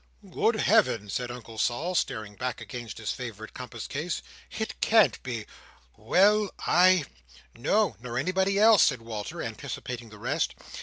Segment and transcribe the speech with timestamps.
[0.27, 4.23] "Good Heaven!" said Uncle Sol, starting back against his favourite compass case.
[4.49, 5.45] "It can't be!
[5.95, 7.05] Well, I—"
[7.55, 10.55] "No, nor anybody else," said Walter, anticipating the rest.